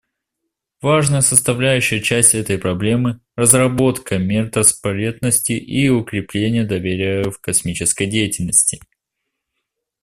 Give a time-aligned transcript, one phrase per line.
[0.81, 8.79] Важная составляющая часть этой проблемы— разработка мер транспарентности и укрепление доверия в космической деятельности.